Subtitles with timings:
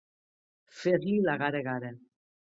[0.79, 1.95] Fer-li la gara-gara.